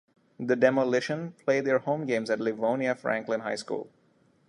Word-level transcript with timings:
The 0.39 0.55
Demolition 0.55 1.33
play 1.45 1.61
their 1.61 1.77
home 1.77 2.07
games 2.07 2.31
at 2.31 2.39
Livonia 2.39 2.95
Franklin 2.95 3.41
High 3.41 3.53
School. 3.57 3.87